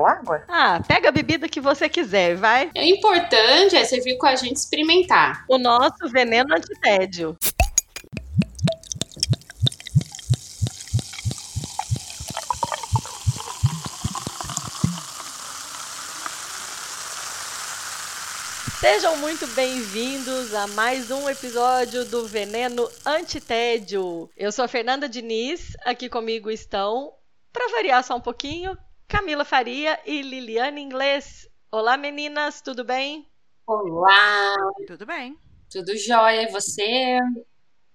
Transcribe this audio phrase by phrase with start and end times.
[0.00, 0.42] ou água?
[0.48, 2.70] Ah, pega a bebida que você quiser, vai.
[2.74, 5.44] O importante é você vir com a gente experimentar.
[5.48, 7.36] O nosso veneno antitédio.
[18.80, 24.30] Sejam muito bem-vindos a mais um episódio do Veneno Antitédio.
[24.34, 27.12] Eu sou a Fernanda Diniz, aqui comigo estão,
[27.52, 28.76] para variar só um pouquinho,
[29.10, 31.50] Camila Faria e Liliane Inglês.
[31.68, 33.26] Olá, meninas, tudo bem?
[33.66, 34.54] Olá!
[34.86, 35.36] Tudo bem?
[35.68, 37.18] Tudo jóia, e você?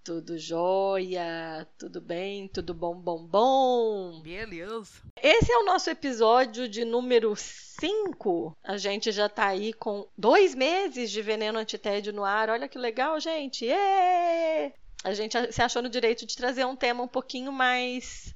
[0.03, 4.21] Tudo jóia, tudo bem, tudo bom, bom, bom.
[4.21, 5.01] Beleza.
[5.23, 8.57] Esse é o nosso episódio de número 5.
[8.61, 12.49] A gente já tá aí com dois meses de veneno antitédio no ar.
[12.49, 13.63] Olha que legal, gente.
[13.63, 14.75] Yeah!
[15.01, 18.35] A gente se achou no direito de trazer um tema um pouquinho mais.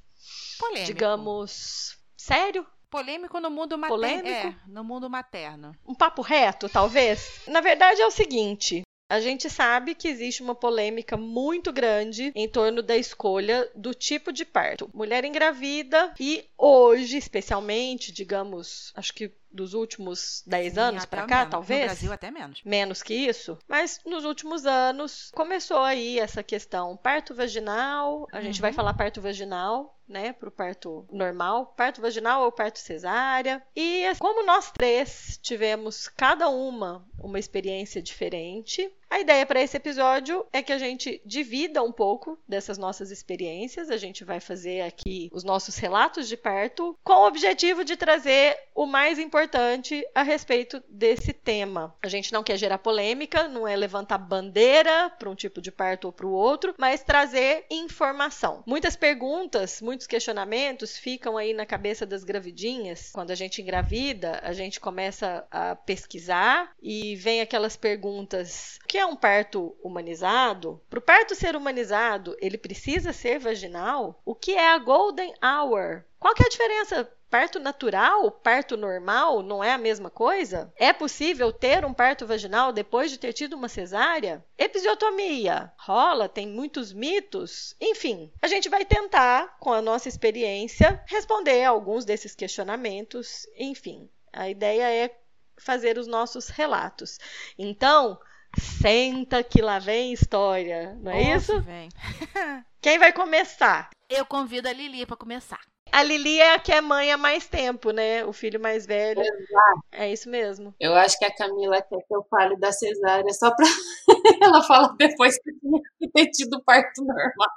[0.58, 0.86] Polêmico.
[0.86, 2.66] Digamos sério?
[2.90, 4.02] Polêmico no mundo materno.
[4.02, 4.48] Polêmico?
[4.48, 5.74] É, no mundo materno.
[5.86, 7.42] Um papo reto, talvez?
[7.46, 12.48] Na verdade é o seguinte, a gente sabe que existe uma polêmica muito grande em
[12.48, 14.88] torno da escolha do tipo de parto.
[14.94, 21.50] Mulher engravida e hoje, especialmente, digamos, acho que dos últimos 10 anos para cá, menos.
[21.50, 21.80] talvez.
[21.80, 22.62] No Brasil até menos.
[22.64, 23.58] Menos que isso.
[23.68, 28.28] Mas nos últimos anos começou aí essa questão parto vaginal.
[28.32, 28.42] A uhum.
[28.42, 33.62] gente vai falar parto vaginal, né, para o parto normal, parto vaginal ou parto cesárea.
[33.74, 40.46] E como nós três tivemos cada uma uma experiência diferente, a ideia para esse episódio
[40.52, 43.90] é que a gente divida um pouco dessas nossas experiências.
[43.90, 48.56] A gente vai fazer aqui os nossos relatos de parto com o objetivo de trazer
[48.72, 51.92] o mais importante a respeito desse tema.
[52.00, 56.04] A gente não quer gerar polêmica, não é levantar bandeira para um tipo de parto
[56.04, 58.62] ou para o outro, mas trazer informação.
[58.64, 63.10] Muitas perguntas, muitos questionamentos ficam aí na cabeça das gravidinhas.
[63.12, 69.06] Quando a gente engravida, a gente começa a pesquisar e vem aquelas perguntas: que é
[69.06, 70.80] um parto humanizado?
[70.88, 74.20] Para o parto ser humanizado, ele precisa ser vaginal?
[74.24, 76.04] O que é a golden hour?
[76.18, 80.72] Qual que é a diferença Parto natural, parto normal, não é a mesma coisa?
[80.76, 84.44] É possível ter um parto vaginal depois de ter tido uma cesárea?
[84.58, 87.76] Episiotomia rola, tem muitos mitos.
[87.80, 93.46] Enfim, a gente vai tentar, com a nossa experiência, responder alguns desses questionamentos.
[93.56, 95.16] Enfim, a ideia é
[95.56, 97.20] fazer os nossos relatos.
[97.56, 98.18] Então,
[98.58, 101.60] senta que lá vem história, não é isso?
[101.62, 101.88] Vem.
[102.80, 103.90] Quem vai começar?
[104.08, 105.60] Eu convido a Lili para começar.
[105.92, 108.24] A Lili é a que é mãe há mais tempo, né?
[108.24, 109.20] O filho mais velho.
[109.20, 109.84] Exato.
[109.92, 110.74] É isso mesmo.
[110.78, 113.66] Eu acho que a Camila quer que eu fale da cesárea só pra
[114.40, 115.80] ela falar depois que tinha
[116.14, 117.50] ter tido parto normal.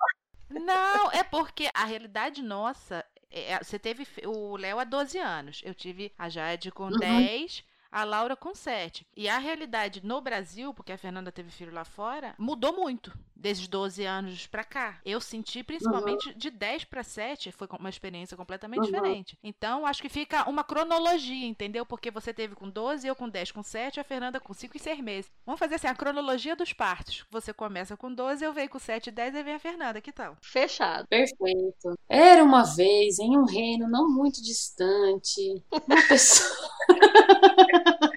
[0.49, 3.05] Não, é porque a realidade nossa.
[3.29, 5.61] É, você teve o Léo há 12 anos.
[5.63, 6.99] Eu tive a Jade com uhum.
[6.99, 9.05] 10 a Laura com 7.
[9.15, 13.67] E a realidade no Brasil, porque a Fernanda teve filho lá fora, mudou muito desde
[13.67, 15.01] 12 anos para cá.
[15.05, 16.37] Eu senti principalmente uhum.
[16.37, 18.85] de 10 para 7 foi uma experiência completamente uhum.
[18.85, 19.37] diferente.
[19.43, 21.85] Então, acho que fica uma cronologia, entendeu?
[21.85, 24.79] Porque você teve com 12, eu com 10, com 7, a Fernanda com 5 e
[24.79, 25.31] 6 meses.
[25.45, 27.25] Vamos fazer assim, a cronologia dos partos.
[27.29, 30.13] Você começa com 12, eu venho com 7 e 10 e vem a Fernanda, que
[30.13, 30.37] tal?
[30.41, 31.05] Fechado.
[31.09, 31.99] Perfeito.
[32.07, 36.69] Era uma vez em um reino não muito distante, uma pessoa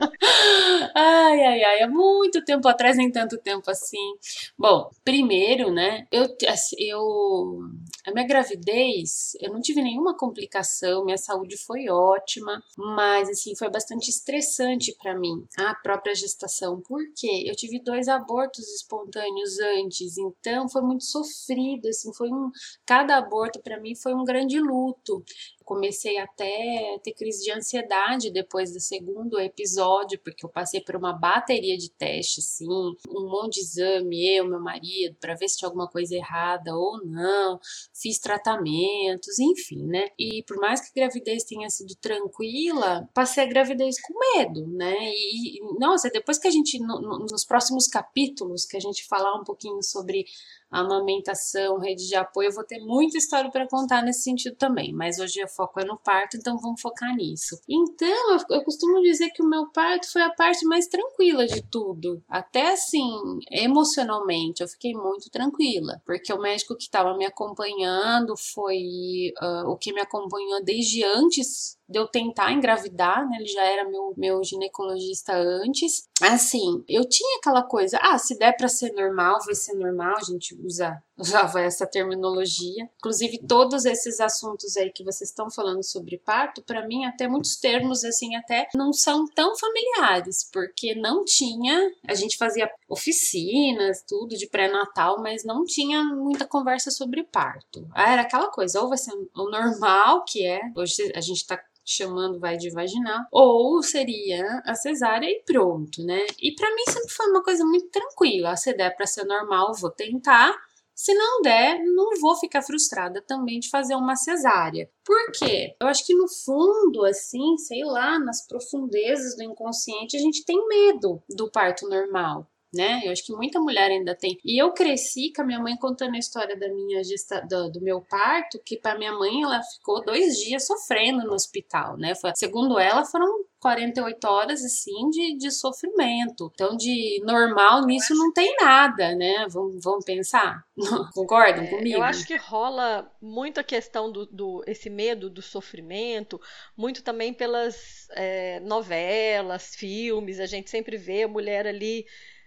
[0.94, 4.14] ai, ai, ai, há muito tempo atrás, nem tanto tempo assim.
[4.58, 7.60] Bom, primeiro, né, eu, assim, eu,
[8.06, 13.70] a minha gravidez, eu não tive nenhuma complicação, minha saúde foi ótima, mas, assim, foi
[13.70, 20.68] bastante estressante para mim, a própria gestação, porque eu tive dois abortos espontâneos antes, então
[20.68, 22.50] foi muito sofrido, assim, foi um,
[22.84, 25.24] cada aborto para mim foi um grande luto
[25.66, 30.94] comecei até a ter crise de ansiedade depois do segundo episódio, porque eu passei por
[30.94, 32.68] uma bateria de testes, sim,
[33.08, 37.04] um monte de exame, eu, meu marido, para ver se tinha alguma coisa errada ou
[37.04, 37.58] não,
[37.92, 40.06] fiz tratamentos, enfim, né?
[40.16, 44.96] E por mais que a gravidez tenha sido tranquila, passei a gravidez com medo, né?
[45.10, 49.34] E, nossa, depois que a gente, no, no, nos próximos capítulos, que a gente falar
[49.34, 50.26] um pouquinho sobre
[50.70, 55.18] amamentação, rede de apoio, eu vou ter muita história para contar nesse sentido também, mas
[55.18, 57.58] hoje o foco é no parto, então vamos focar nisso.
[57.68, 61.62] Então, eu, eu costumo dizer que o meu parto foi a parte mais tranquila de
[61.62, 63.08] tudo, até assim,
[63.50, 69.76] emocionalmente, eu fiquei muito tranquila, porque o médico que estava me acompanhando foi uh, o
[69.76, 73.36] que me acompanhou desde antes de eu tentar engravidar, né?
[73.38, 76.08] Ele já era meu, meu ginecologista antes.
[76.22, 80.24] Assim, eu tinha aquela coisa, ah, se der para ser normal, vai ser normal, a
[80.24, 82.88] gente usa usava essa terminologia.
[82.98, 87.56] Inclusive, todos esses assuntos aí que vocês estão falando sobre parto, para mim, até muitos
[87.56, 94.36] termos, assim, até não são tão familiares, porque não tinha, a gente fazia oficinas, tudo
[94.36, 97.88] de pré-natal, mas não tinha muita conversa sobre parto.
[97.94, 101.58] Ah, era aquela coisa, ou vai ser o normal, que é, hoje a gente tá
[101.86, 106.26] chamando vai de vaginal, ou seria a cesárea e pronto, né?
[106.42, 108.56] E para mim sempre foi uma coisa muito tranquila.
[108.56, 110.52] Se der para ser normal, vou tentar.
[110.96, 114.90] Se não der, não vou ficar frustrada também de fazer uma cesárea.
[115.04, 115.76] Por quê?
[115.78, 120.66] Eu acho que no fundo, assim, sei lá, nas profundezas do inconsciente, a gente tem
[120.66, 123.00] medo do parto normal né?
[123.04, 124.38] Eu acho que muita mulher ainda tem.
[124.44, 127.40] E eu cresci com a minha mãe contando a história da minha gesta...
[127.40, 131.96] do, do meu parto, que para minha mãe ela ficou dois dias sofrendo no hospital,
[131.96, 132.14] né?
[132.14, 133.26] Foi, segundo ela, foram
[133.60, 136.50] 48 horas assim de, de sofrimento.
[136.54, 139.46] Então, de normal nisso não tem nada, né?
[139.48, 140.62] Vamos, vamos pensar.
[141.14, 141.96] Concordam é, comigo?
[141.96, 146.40] Eu acho que rola muito a questão do, do esse medo do sofrimento,
[146.76, 150.38] muito também pelas é, novelas, filmes.
[150.38, 152.06] A gente sempre vê a mulher ali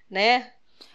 [0.10, 0.54] né?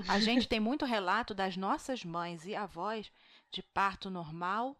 [0.09, 3.11] A gente tem muito relato das nossas mães e avós
[3.51, 4.77] de parto normal,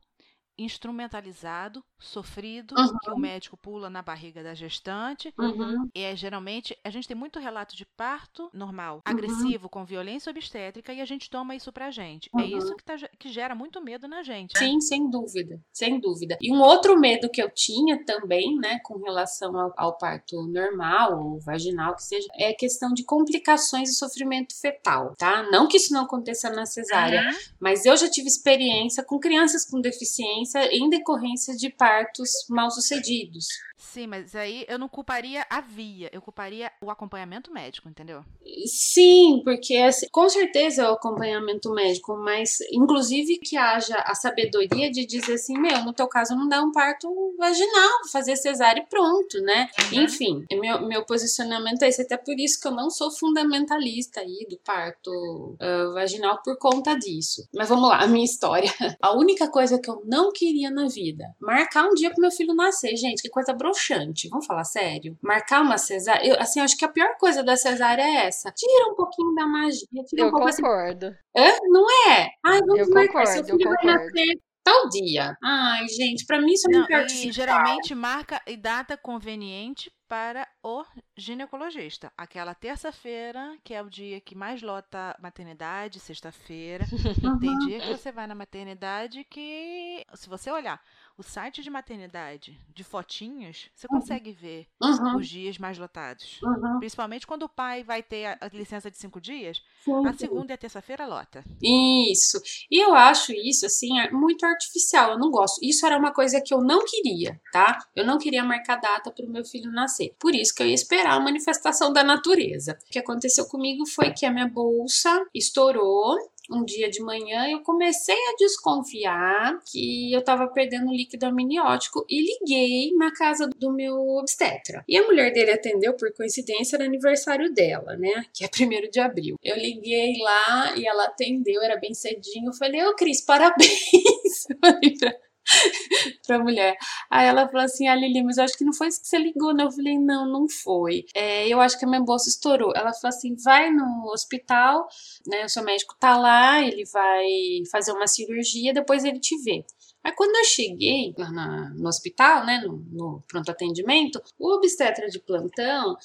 [0.57, 2.99] instrumentalizado, sofrido, uhum.
[2.99, 5.33] que o médico pula na barriga da gestante.
[5.39, 5.89] Uhum.
[5.95, 9.03] E é geralmente a gente tem muito relato de parto normal, uhum.
[9.05, 12.31] agressivo, com violência obstétrica, e a gente toma isso pra gente.
[12.39, 12.77] É isso uhum.
[12.77, 14.57] que, tá, que gera muito medo na gente.
[14.59, 16.39] Sim, sem dúvida, sem dúvida.
[16.41, 21.19] E um outro medo que eu tinha também, né, com relação ao, ao parto normal
[21.19, 25.43] ou vaginal, que seja, é a questão de complicações e sofrimento fetal, tá?
[25.51, 27.39] Não que isso não aconteça na cesárea, uhum.
[27.59, 32.71] mas eu já tive experiência com crianças com deficiência em decorrência de parto partos mal
[32.71, 33.49] sucedidos.
[33.93, 38.25] Sim, mas aí eu não culparia a via, eu culparia o acompanhamento médico, entendeu?
[38.67, 44.91] Sim, porque assim, com certeza é o acompanhamento médico, mas inclusive que haja a sabedoria
[44.91, 47.09] de dizer assim, meu, no teu caso não dá um parto
[47.39, 49.69] vaginal, fazer cesárea e pronto, né?
[49.93, 50.03] Uhum.
[50.03, 54.47] Enfim, meu, meu posicionamento é esse, até por isso que eu não sou fundamentalista aí
[54.51, 57.47] do parto uh, vaginal por conta disso.
[57.55, 58.73] Mas vamos lá, a minha história.
[59.01, 62.55] A única coisa que eu não queria na vida, marcar um dia pro meu filho
[62.55, 65.17] nascer, gente, que coisa broxante broxante, vamos falar sério.
[65.23, 68.53] Marcar uma cesárea, eu, assim, acho que a pior coisa da cesárea é essa.
[68.53, 69.87] Tira um pouquinho da magia.
[70.07, 71.07] Tira eu um pouco concordo.
[71.07, 71.17] Assim.
[71.37, 71.59] É?
[71.69, 72.31] Não é?
[72.45, 75.37] Ai, vamos eu marcar, concordo, seu filho vai nascer tal dia.
[75.43, 80.83] Ai, gente, para mim isso é muito E geralmente marca e data conveniente para o
[81.15, 82.11] ginecologista.
[82.17, 86.87] Aquela terça-feira, que é o dia que mais lota maternidade, sexta-feira.
[87.23, 87.39] Uhum.
[87.39, 90.83] Tem dia que você vai na maternidade que, se você olhar
[91.17, 94.01] o site de maternidade de fotinhos, você uhum.
[94.01, 95.17] consegue ver uhum.
[95.17, 96.41] os dias mais lotados.
[96.79, 100.53] Principalmente quando o pai vai ter a, a licença de cinco dias, sim, a segunda
[100.53, 101.45] e a terça-feira lota.
[101.63, 102.41] Isso.
[102.71, 105.13] E eu acho isso, assim, é muito artificial.
[105.13, 105.61] Eu não gosto.
[105.63, 107.79] Isso era uma coisa que eu não queria, tá?
[107.95, 110.17] Eu não queria marcar data para o meu filho nascer.
[110.19, 112.79] Por isso que eu ia esperar a manifestação da natureza.
[112.89, 116.17] O que aconteceu comigo foi que a minha bolsa estourou
[116.51, 122.21] um dia de manhã, eu comecei a desconfiar que eu estava perdendo líquido amniótico e
[122.21, 124.85] liguei na casa do meu obstetra.
[124.89, 128.27] E a mulher dele atendeu, por coincidência, era aniversário dela, né?
[128.33, 129.37] Que é primeiro de abril.
[129.43, 132.51] Eu liguei lá e ela atendeu, era bem cedinho.
[132.51, 134.47] Eu falei, ô Cris, parabéns!
[134.61, 135.15] falei pra
[136.27, 136.77] pra mulher.
[137.11, 139.19] Aí ela falou assim: Ah, Lili, mas eu acho que não foi isso que você
[139.19, 139.65] ligou, né?
[139.65, 141.05] Eu falei: Não, não foi.
[141.15, 142.73] É, eu acho que a minha bolsa estourou.
[142.75, 144.87] Ela falou assim: Vai no hospital,
[145.27, 145.45] né?
[145.45, 147.27] O seu médico tá lá, ele vai
[147.71, 149.65] fazer uma cirurgia, depois ele te vê.
[150.05, 151.31] Aí quando eu cheguei lá
[151.75, 155.97] no hospital, né, no, no pronto atendimento, o obstetra de plantão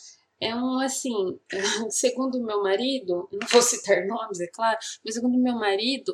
[0.41, 1.37] é um assim,
[1.89, 6.13] segundo meu marido, não vou citar nomes, é claro, mas segundo meu marido,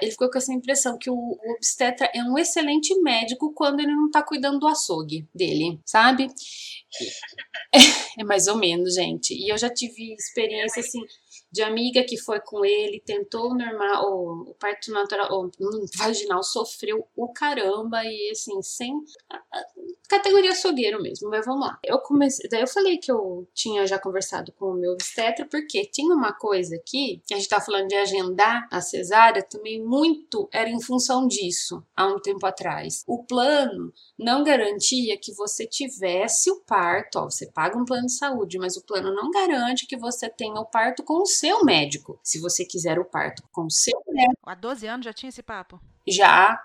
[0.00, 4.10] ele ficou com essa impressão que o, obstetra é um excelente médico quando ele não
[4.10, 6.28] tá cuidando do açougue dele, sabe?
[8.16, 9.34] É mais ou menos, gente.
[9.34, 11.00] E eu já tive experiência assim
[11.54, 15.50] de amiga que foi com ele, tentou normal, o, o parto natural, o
[15.96, 18.92] vaginal, sofreu o caramba e assim, sem
[19.30, 19.64] a, a,
[20.08, 21.78] categoria açougueiro mesmo, mas vamos lá.
[21.84, 25.84] Eu comecei, daí eu falei que eu tinha já conversado com o meu obstetra, porque
[25.86, 30.48] tinha uma coisa aqui, que a gente tá falando de agendar a cesárea, também muito
[30.52, 33.04] era em função disso, há um tempo atrás.
[33.06, 36.83] O plano não garantia que você tivesse o parto,
[37.16, 40.60] ó, você paga um plano de saúde, mas o plano não garante que você tenha
[40.60, 42.18] o parto com o seu médico.
[42.22, 44.38] Se você quiser o parto com o seu médico.
[44.44, 45.80] Há 12 anos já tinha esse papo?
[46.06, 46.60] Já,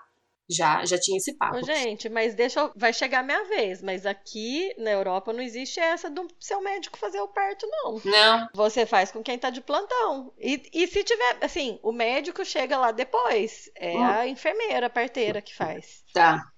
[0.50, 1.58] já, já tinha esse papo.
[1.58, 2.72] Ô, gente, mas deixa eu...
[2.74, 6.98] vai chegar a minha vez, mas aqui na Europa não existe essa do seu médico
[6.98, 8.00] fazer o parto não.
[8.04, 8.48] Não.
[8.54, 10.32] Você faz com quem tá de plantão.
[10.38, 14.04] E, e se tiver, assim, o médico chega lá depois, é hum.
[14.04, 16.02] a enfermeira, a parteira que faz.
[16.12, 16.50] Tá.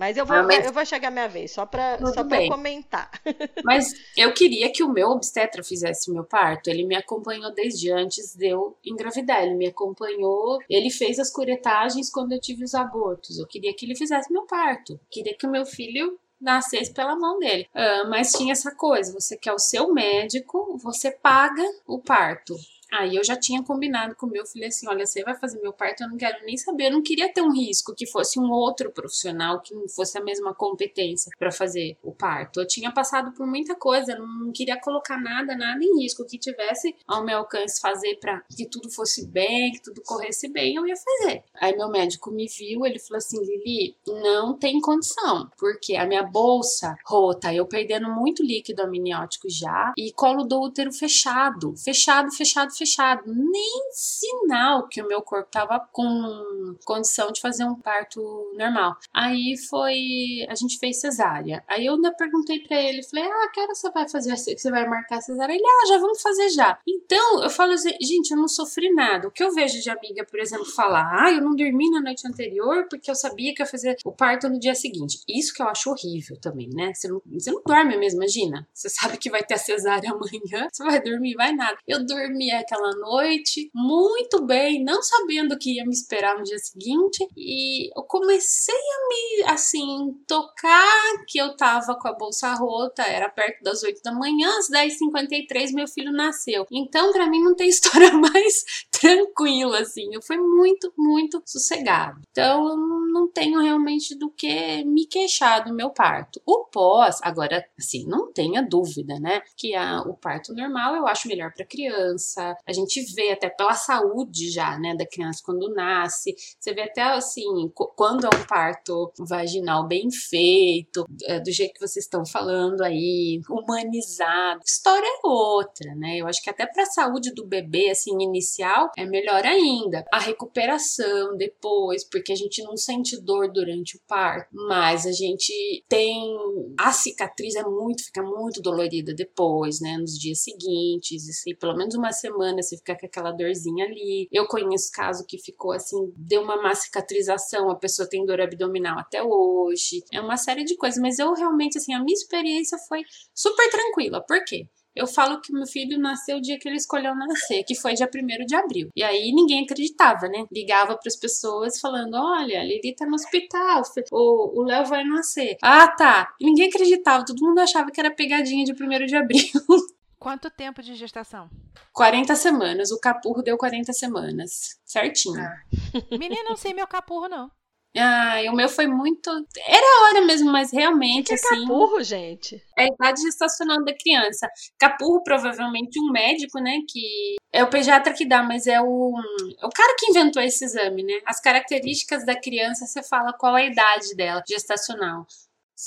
[0.00, 0.64] Mas eu vou, ah, mas...
[0.64, 3.10] eu vou chegar a minha vez, só para só pra comentar.
[3.62, 6.70] Mas eu queria que o meu obstetra fizesse meu parto.
[6.70, 9.42] Ele me acompanhou desde antes de eu engravidar.
[9.42, 13.38] Ele me acompanhou, ele fez as curetagens quando eu tive os abortos.
[13.38, 14.94] Eu queria que ele fizesse meu parto.
[14.94, 17.68] Eu queria que o meu filho nascesse pela mão dele.
[17.74, 22.56] Uh, mas tinha essa coisa: você quer o seu médico, você paga o parto.
[22.92, 25.72] Aí eu já tinha combinado com o meu filho assim: olha, você vai fazer meu
[25.72, 28.50] parto, eu não quero nem saber, eu não queria ter um risco que fosse um
[28.50, 32.60] outro profissional que não fosse a mesma competência para fazer o parto.
[32.60, 36.94] Eu tinha passado por muita coisa, não queria colocar nada, nada em risco que tivesse
[37.06, 40.94] ao meu alcance fazer para que tudo fosse bem, que tudo corresse bem, eu ia
[40.96, 41.44] fazer.
[41.54, 46.22] Aí meu médico me viu, ele falou assim: Lili, não tem condição, porque a minha
[46.22, 52.72] bolsa rota, eu perdendo muito líquido amniótico já e colo do útero fechado, fechado, fechado,
[52.72, 52.79] fechado,
[53.26, 58.20] nem sinal que o meu corpo tava com condição de fazer um parto
[58.56, 58.96] normal.
[59.12, 61.64] Aí foi, a gente fez cesárea.
[61.68, 64.36] Aí eu ainda perguntei para ele, falei: "Ah, que hora você vai fazer?
[64.36, 66.78] Você vai marcar cesárea?" Ele: "Ah, já vamos fazer já".
[66.86, 69.28] Então, eu falo assim, gente, eu não sofri nada.
[69.28, 72.26] O que eu vejo de amiga, por exemplo, falar: "Ah, eu não dormi na noite
[72.26, 75.20] anterior porque eu sabia que ia fazer o parto no dia seguinte".
[75.28, 76.92] Isso que eu acho horrível também, né?
[76.94, 78.66] Você não, você não dorme mesmo, imagina.
[78.72, 81.78] Você sabe que vai ter a cesárea amanhã, você vai dormir, vai nada.
[81.86, 86.58] Eu dormi aquela noite, muito bem, não sabendo o que ia me esperar no dia
[86.58, 93.02] seguinte, e eu comecei a me, assim, tocar que eu tava com a bolsa rota,
[93.02, 96.66] era perto das 8 da manhã, às 10h53 meu filho nasceu.
[96.70, 98.64] Então, para mim, não tem história mais
[99.00, 102.20] tranquila, assim, fui muito, muito sossegado.
[102.30, 102.76] Então, eu
[103.10, 106.38] não tenho realmente do que me queixar do meu parto.
[106.44, 111.28] O pós, agora, assim, não tenha dúvida, né, que a, o parto normal eu acho
[111.28, 116.34] melhor para criança, a gente vê até pela saúde já, né, da criança quando nasce.
[116.58, 121.80] Você vê até assim, quando é um parto vaginal bem feito, é, do jeito que
[121.80, 124.60] vocês estão falando aí, humanizado.
[124.60, 126.18] A história é outra, né?
[126.18, 130.04] Eu acho que até para a saúde do bebê assim inicial é melhor ainda.
[130.12, 135.84] A recuperação depois, porque a gente não sente dor durante o parto, mas a gente
[135.88, 136.36] tem
[136.78, 141.76] a cicatriz é muito, fica muito dolorida depois, né, nos dias seguintes, e assim, pelo
[141.76, 144.28] menos uma semana você fica com aquela dorzinha ali.
[144.32, 148.98] Eu conheço caso que ficou assim, deu uma má cicatrização, a pessoa tem dor abdominal
[148.98, 150.02] até hoje.
[150.12, 153.02] É uma série de coisas, mas eu realmente, assim, a minha experiência foi
[153.34, 154.24] super tranquila.
[154.26, 154.66] Por quê?
[154.94, 158.08] Eu falo que meu filho nasceu o dia que ele escolheu nascer, que foi dia
[158.12, 158.88] 1 de abril.
[158.96, 160.44] E aí ninguém acreditava, né?
[160.50, 163.82] Ligava para as pessoas falando: olha, a Lili tá no hospital,
[164.12, 165.56] o Léo vai nascer.
[165.62, 166.34] Ah, tá.
[166.40, 169.40] E ninguém acreditava, todo mundo achava que era pegadinha de 1 de abril.
[170.18, 171.48] Quanto tempo de gestação?
[171.94, 172.90] 40 semanas.
[172.90, 174.78] O capurro deu 40 semanas.
[174.84, 175.40] Certinho.
[175.40, 175.62] Ah.
[176.10, 177.50] Menina, não sei meu capurro, não.
[177.96, 179.28] Ah, o meu foi muito.
[179.66, 181.56] Era a hora mesmo, mas realmente, que assim.
[181.56, 182.62] É capurro, gente?
[182.78, 184.48] É a idade gestacional da criança.
[184.78, 186.78] Capurro, provavelmente, um médico, né?
[186.88, 189.14] Que é o pediatra que dá, mas é o,
[189.60, 191.20] é o cara que inventou esse exame, né?
[191.26, 195.26] As características da criança, você fala qual é a idade dela, gestacional.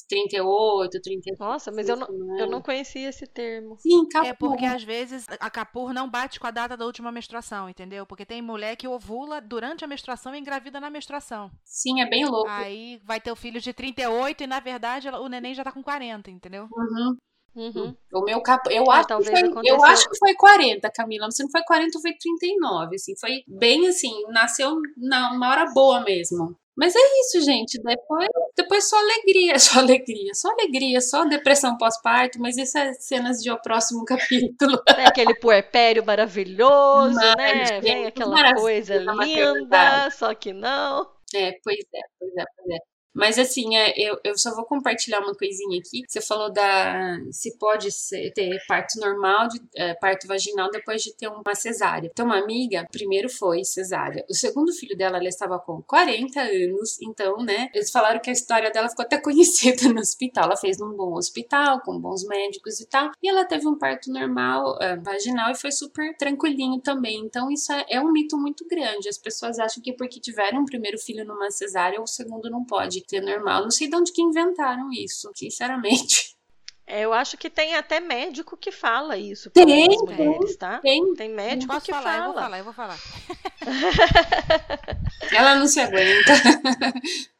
[0.02, 1.40] 38, 38.
[1.40, 3.78] Nossa, mas eu não, eu não conhecia esse termo.
[3.78, 4.28] Sim, capur.
[4.28, 8.06] É porque às vezes a capur não bate com a data da última menstruação, entendeu?
[8.06, 11.52] Porque tem mulher que ovula durante a menstruação e engravida na menstruação.
[11.64, 12.50] Sim, é bem louco.
[12.50, 15.84] Aí vai ter o filho de 38 e na verdade o neném já tá com
[15.84, 16.68] 40, entendeu?
[16.72, 17.18] Uhum.
[17.56, 17.96] Uhum.
[18.12, 18.68] O meu cap...
[18.74, 21.30] eu, acho que foi, eu acho que foi 40, Camila.
[21.30, 22.96] Se não foi 40, foi 39.
[22.96, 26.58] Assim, foi bem assim, nasceu na uma hora boa mesmo.
[26.76, 27.82] Mas é isso, gente.
[27.82, 28.28] Depois,
[28.58, 33.52] depois só alegria, só alegria, só alegria, só depressão pós-parto, mas isso é cenas de
[33.52, 34.82] o próximo capítulo.
[34.98, 37.66] É aquele puerpério maravilhoso, mas, né?
[37.66, 41.12] Gente, Vem aquela coisa linda, só que não.
[41.36, 42.93] É, pois é, pois é, pois é.
[43.14, 46.02] Mas assim, é, eu, eu só vou compartilhar uma coisinha aqui.
[46.08, 51.14] Você falou da se pode ser, ter parto normal, de, é, parto vaginal depois de
[51.16, 52.10] ter uma cesárea.
[52.12, 54.26] Então, uma amiga, primeiro foi cesárea.
[54.30, 57.70] O segundo filho dela, ela estava com 40 anos, então, né?
[57.74, 60.46] Eles falaram que a história dela ficou até conhecida no hospital.
[60.46, 63.12] Ela fez num bom hospital, com bons médicos e tal.
[63.22, 67.20] E ela teve um parto normal, é, vaginal, e foi super tranquilinho também.
[67.20, 69.08] Então, isso é, é um mito muito grande.
[69.08, 73.03] As pessoas acham que porque tiveram um primeiro filho numa cesárea, o segundo não pode
[73.08, 73.64] ter normal.
[73.64, 76.34] Não sei de onde que inventaram isso, sinceramente.
[76.86, 80.80] É, eu acho que tem até médico que fala isso para as mulheres, tá?
[80.80, 82.26] Tem, tem médico Posso que falar, fala.
[82.26, 83.00] Eu vou falar, eu vou falar.
[85.32, 86.34] Ela não se aguenta.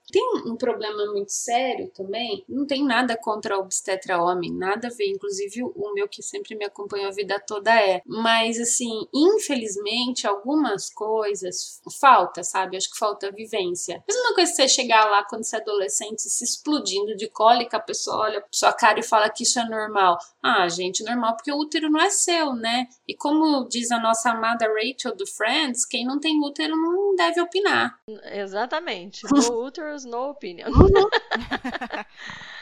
[0.46, 2.44] Um problema muito sério também.
[2.48, 5.08] Não tem nada contra obstetra homem, nada a ver.
[5.08, 8.02] Inclusive, o meu que sempre me acompanhou a vida toda é.
[8.06, 12.78] Mas, assim, infelizmente, algumas coisas falta, sabe?
[12.78, 14.04] Acho que falta vivência.
[14.08, 17.82] Mesma coisa que você chegar lá quando você é adolescente se explodindo de cólica, a
[17.82, 20.18] pessoa olha pra sua cara e fala que isso é normal.
[20.42, 22.88] Ah, gente, normal porque o útero não é seu, né?
[23.08, 27.42] E como diz a nossa amada Rachel do Friends, quem não tem útero não deve
[27.42, 28.00] opinar.
[28.32, 29.22] Exatamente.
[29.44, 30.68] No uterus, no opinion.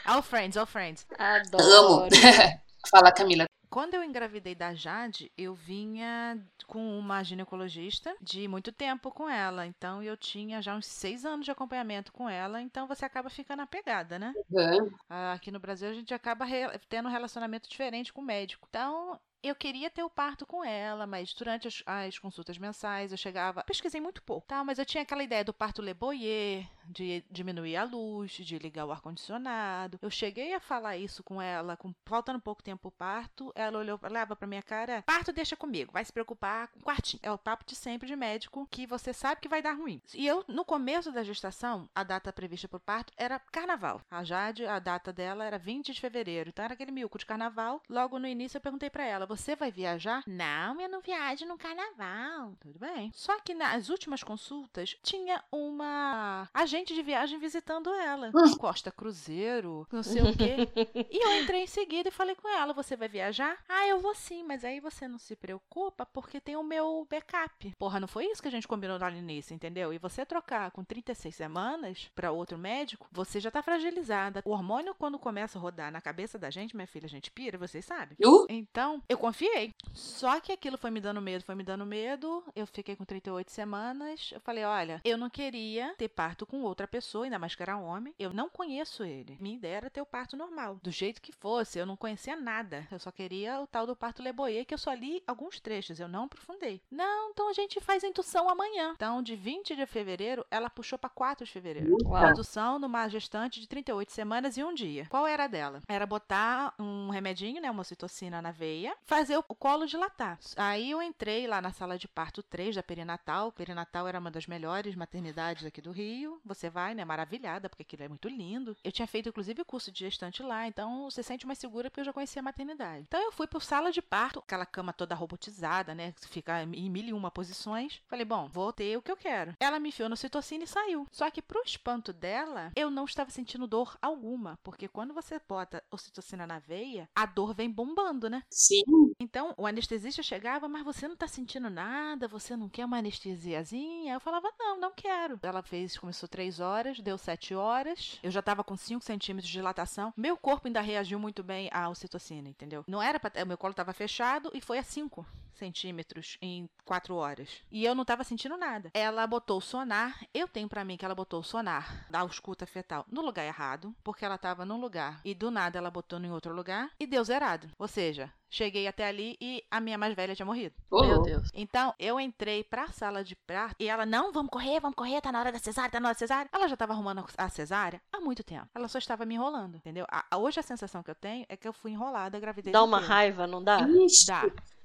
[0.06, 1.06] all friends, all friends.
[1.18, 1.64] Adoro.
[1.64, 2.10] Amo.
[2.90, 3.46] Fala, Camila.
[3.72, 6.38] Quando eu engravidei da Jade, eu vinha
[6.68, 9.66] com uma ginecologista de muito tempo com ela.
[9.66, 12.62] Então eu tinha já uns seis anos de acompanhamento com ela.
[12.62, 14.34] Então você acaba ficando apegada, né?
[14.52, 14.92] Uhum.
[15.34, 16.46] Aqui no Brasil a gente acaba
[16.90, 18.68] tendo um relacionamento diferente com o médico.
[18.70, 23.18] Então eu queria ter o parto com ela, mas durante as, as, consultas mensais eu
[23.18, 23.64] chegava.
[23.64, 24.64] Pesquisei muito pouco, tá?
[24.64, 28.86] Mas eu tinha aquela ideia do parto Le Boyer, de diminuir a luz, de ligar
[28.86, 29.98] o ar-condicionado.
[30.02, 33.52] Eu cheguei a falar isso com ela, com faltando pouco tempo o parto.
[33.56, 37.22] Ela olhou, olhava pra minha cara: parto deixa comigo, vai se preocupar com o quartinho.
[37.24, 40.02] É o papo de sempre de médico que você sabe que vai dar ruim.
[40.14, 44.02] E eu, no começo da gestação, a data prevista pro parto era carnaval.
[44.10, 46.50] A Jade, a data dela era 20 de fevereiro.
[46.50, 47.82] Então era aquele milco de carnaval.
[47.90, 50.24] Logo no início eu perguntei para ela: você vai viajar?
[50.28, 52.54] Não, eu não viajo no carnaval.
[52.60, 53.10] Tudo bem.
[53.14, 58.30] Só que nas últimas consultas tinha uma agente de viagem visitando ela.
[58.60, 60.68] Costa Cruzeiro, não sei o quê.
[61.10, 63.58] E eu entrei em seguida e falei com ela: você vai viajar?
[63.70, 67.74] Ah, eu vou sim, mas aí você não se preocupa porque tem o meu backup.
[67.80, 69.94] Porra, não foi isso que a gente combinou lá no início, entendeu?
[69.94, 74.42] E você trocar com 36 semanas para outro médico, você já tá fragilizada.
[74.44, 77.58] O hormônio, quando começa a rodar na cabeça da gente, minha filha, a gente pira,
[77.58, 78.18] vocês sabem.
[78.22, 78.46] Uh?
[78.50, 79.72] Então, eu confiei.
[79.94, 82.44] Só que aquilo foi me dando medo, foi me dando medo.
[82.56, 84.32] Eu fiquei com 38 semanas.
[84.34, 87.78] Eu falei: olha, eu não queria ter parto com outra pessoa, ainda mais que era
[87.78, 88.16] homem.
[88.18, 89.38] Eu não conheço ele.
[89.40, 91.78] Minha ideia era ter o parto normal, do jeito que fosse.
[91.78, 92.88] Eu não conhecia nada.
[92.92, 96.00] Eu só queria o tal do parto Leboyer, que eu só li alguns trechos.
[96.00, 96.82] Eu não aprofundei.
[96.90, 98.94] Não, então a gente faz a indução amanhã.
[98.96, 101.96] Então, de 20 de fevereiro, ela puxou para 4 de fevereiro.
[102.06, 102.30] Uau.
[102.30, 105.06] Indução numa gestante de 38 semanas e um dia.
[105.10, 105.82] Qual era a dela?
[105.88, 110.40] Era botar um remedinho, né, uma citocina na veia, fazer o colo dilatar.
[110.56, 113.52] Aí eu entrei lá na sala de parto 3 da perinatal.
[113.52, 116.40] Perinatal era uma das melhores maternidades aqui do Rio.
[116.46, 118.74] Você vai, né, maravilhada, porque aquilo é muito lindo.
[118.82, 122.06] Eu tinha feito inclusive curso de gestante lá, então você sente mais segura porque eu
[122.06, 123.04] já conhecia a maternidade.
[123.06, 127.04] Então eu fui para sala de parto, aquela cama toda robotizada, né, fica em mil
[127.04, 128.02] e uma posições.
[128.08, 129.58] Falei, bom, vou ter o que eu quero.
[129.60, 131.06] Ela me enfiou no citocina e saiu.
[131.12, 135.84] Só que pro espanto dela, eu não estava sentindo dor alguma, porque quando você bota
[135.92, 138.44] ocitocina na veia, a dor vem bombando, né?
[138.50, 139.01] Sim.
[139.20, 144.14] Então, o anestesista chegava, mas você não tá sentindo nada, você não quer uma anestesiazinha?
[144.14, 145.40] Eu falava, não, não quero.
[145.42, 148.20] Ela fez, começou três horas, deu sete horas.
[148.24, 150.14] Eu já tava com 5 centímetros de dilatação.
[150.18, 152.84] Meu corpo ainda reagiu muito bem à ocitocina, entendeu?
[152.88, 153.46] Não era pra.
[153.46, 157.50] Meu colo tava fechado e foi a 5 centímetros em quatro horas.
[157.72, 158.90] E eu não tava sentindo nada.
[158.94, 160.20] Ela botou o sonar.
[160.34, 163.96] Eu tenho para mim que ela botou o sonar da ausculta fetal no lugar errado,
[164.04, 167.24] porque ela tava num lugar e do nada ela botou em outro lugar e deu
[167.24, 167.70] zerado.
[167.78, 170.76] Ou seja, cheguei até ali e a minha mais velha tinha morrido.
[170.92, 171.24] Meu Oh.
[171.24, 171.50] Deus.
[171.54, 175.32] Então, eu entrei pra sala de parto e ela, não, vamos correr, vamos correr, tá
[175.32, 176.50] na hora da cesárea, tá na hora da cesárea.
[176.52, 178.68] Ela já tava arrumando a cesárea há muito tempo.
[178.76, 180.06] Ela só estava me enrolando, entendeu?
[180.10, 182.74] A- a- hoje a sensação que eu tenho é que eu fui enrolada a gravidez
[182.74, 183.14] Dá uma inteira.
[183.14, 183.88] raiva, não dá?
[183.88, 184.28] Ixi.
[184.28, 184.42] Dá.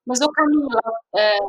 [0.07, 0.81] Mas, ô Camila,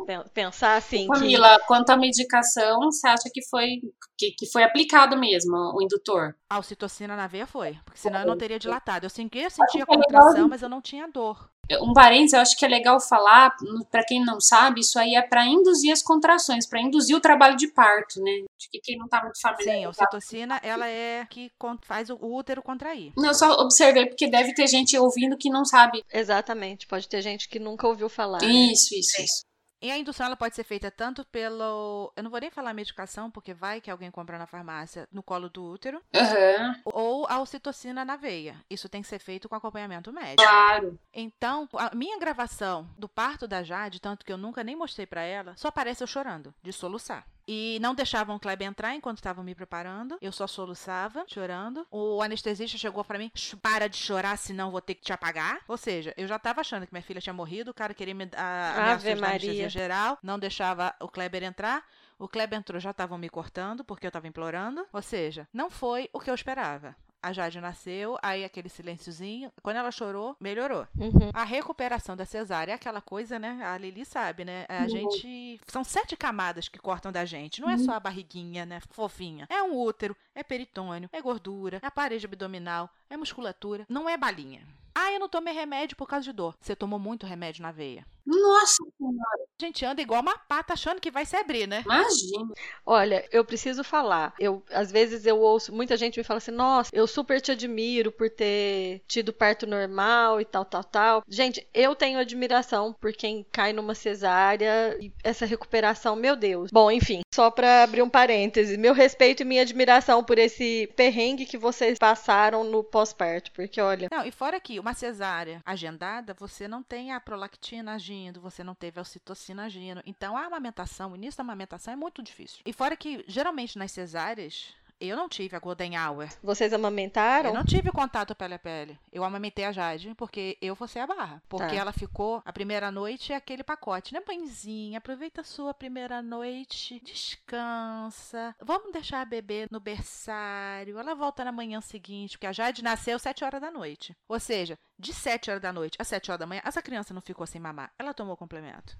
[0.06, 1.12] Pen- Pensar assim que.
[1.12, 3.80] Camila, quanto à medicação, você acha que foi,
[4.16, 6.34] que, que foi aplicado mesmo o indutor?
[6.50, 9.06] A ocitocina na veia foi, porque senão eu não teria dilatado.
[9.06, 11.48] Eu sentia, eu sentia que é contração, mas eu não tinha dor.
[11.82, 13.54] Um parênteses, eu acho que é legal falar,
[13.90, 17.56] para quem não sabe, isso aí é para induzir as contrações, para induzir o trabalho
[17.56, 18.30] de parto, né?
[18.58, 19.90] Acho que quem não tá muito Sim, a familiarizado.
[19.90, 21.50] ocitocina, ela é que
[21.82, 23.12] faz o útero contrair.
[23.16, 26.02] Não, eu só observei, porque deve ter gente ouvindo que não sabe.
[26.12, 26.86] Exatamente.
[26.86, 28.40] Pode ter gente que nunca ouviu falar.
[28.40, 28.48] né?
[28.48, 29.47] Isso, isso, isso.
[29.80, 32.12] E a indução ela pode ser feita tanto pelo.
[32.16, 35.48] Eu não vou nem falar medicação, porque vai que alguém compra na farmácia no colo
[35.48, 38.56] do útero, Aham, ou a ocitocina na veia.
[38.68, 40.42] Isso tem que ser feito com acompanhamento médico.
[40.42, 40.98] claro.
[41.12, 45.22] Então, a minha gravação do parto da Jade, tanto que eu nunca nem mostrei pra
[45.22, 47.26] ela, só aparece eu chorando, de soluçar.
[47.50, 50.18] E não deixavam o Kleber entrar enquanto estavam me preparando.
[50.20, 51.86] Eu só soluçava, chorando.
[51.90, 55.60] O anestesista chegou pra mim: "Sh, para de chorar, senão vou ter que te apagar.
[55.66, 57.70] Ou seja, eu já tava achando que minha filha tinha morrido.
[57.70, 59.28] O cara queria me dar Ave ameaças da Maria.
[59.30, 60.18] anestesia geral.
[60.22, 61.82] Não deixava o Kleber entrar.
[62.18, 64.86] O Kleber entrou, já estavam me cortando, porque eu tava implorando.
[64.92, 66.94] Ou seja, não foi o que eu esperava.
[67.22, 69.52] A Jade nasceu, aí aquele silênciozinho.
[69.62, 70.86] Quando ela chorou, melhorou.
[70.96, 71.30] Uhum.
[71.34, 73.60] A recuperação da cesárea é aquela coisa, né?
[73.64, 74.66] A Lili sabe, né?
[74.68, 74.88] A Uhum.
[74.88, 75.60] gente.
[75.66, 77.60] São sete camadas que cortam da gente.
[77.60, 78.80] Não é só a barriguinha, né?
[78.90, 79.46] Fofinha.
[79.50, 83.84] É um útero, é peritônio, é gordura, é a parede abdominal, é musculatura.
[83.88, 84.62] Não é balinha.
[84.94, 86.56] Ah, eu não tomei remédio por causa de dor.
[86.60, 88.04] Você tomou muito remédio na veia.
[88.28, 91.82] Nossa senhora, A gente anda igual uma pata achando que vai se abrir, né?
[91.84, 92.52] imagina.
[92.84, 94.34] Olha, eu preciso falar.
[94.38, 98.12] Eu às vezes eu ouço muita gente me fala assim: "Nossa, eu super te admiro
[98.12, 101.22] por ter tido parto normal e tal, tal, tal".
[101.26, 106.70] Gente, eu tenho admiração por quem cai numa cesárea e essa recuperação, meu Deus.
[106.70, 111.46] Bom, enfim, só pra abrir um parêntese, meu respeito e minha admiração por esse perrengue
[111.46, 116.68] que vocês passaram no pós-parto, porque olha, Não, e fora que uma cesárea agendada, você
[116.68, 120.02] não tem a prolactina agindo, você não teve ocitocina agindo.
[120.04, 122.60] Então, a amamentação, o início da amamentação é muito difícil.
[122.64, 126.28] E fora que, geralmente, nas cesáreas, eu não tive a Golden Hour.
[126.42, 127.52] vocês Eu amamentaram?
[127.54, 128.98] não tive contato pele a pele.
[129.12, 131.42] Eu amamentei a Jade porque eu forcei a barra.
[131.48, 131.74] Porque Tá.
[131.76, 134.98] ela ficou a primeira noite aquele pacote, né, mãezinha?
[134.98, 138.54] Aproveita a sua primeira noite, descansa.
[138.60, 140.98] Vamos deixar a bebê no berçário.
[140.98, 144.16] Ela volta na manhã seguinte, porque a Jade nasceu 7 horas da noite.
[144.28, 147.20] Ou seja, de 7 horas da noite a 7 horas da manhã, essa criança não
[147.22, 147.92] ficou sem mamar.
[147.98, 148.96] Ela tomou complemento.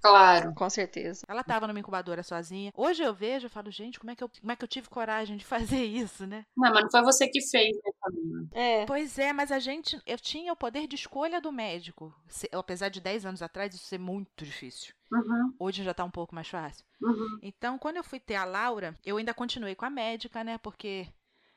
[0.00, 0.54] Claro.
[0.54, 1.24] Com certeza.
[1.28, 2.70] Ela tava numa incubadora sozinha.
[2.76, 4.88] Hoje eu vejo, eu falo, gente, como é que eu, como é que eu tive
[4.88, 5.44] coragem de
[5.78, 6.44] fazer isso, né?
[6.56, 8.46] Não, mas não foi você que fez, né, Camila?
[8.52, 8.86] É.
[8.86, 10.00] Pois é, mas a gente.
[10.06, 12.14] Eu tinha o poder de escolha do médico.
[12.28, 14.94] Se- apesar de 10 anos atrás isso ser muito difícil.
[15.12, 16.84] Uhum, Hoje já tá um pouco mais fácil.
[17.00, 17.38] uhum.
[17.42, 20.58] Então, quando eu fui ter a Laura, eu ainda continuei com a médica, né?
[20.58, 21.06] Porque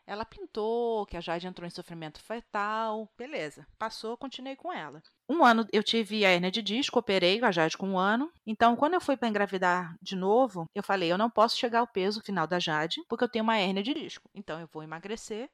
[0.08, 3.12] ela pintou que a Jade entrou em sofrimento fetal.
[3.17, 3.67] Beleza.
[3.78, 5.04] Passou, continuei com ela.
[5.30, 8.32] Um ano eu tive a hernia de disco, operei a Jade com um ano.
[8.46, 11.88] Então, quando eu fui para engravidar de novo, eu falei: eu não posso chegar ao
[11.88, 14.30] peso final da Jade, porque eu tenho uma hernia de disco.
[14.34, 15.50] Então, eu vou emagrecer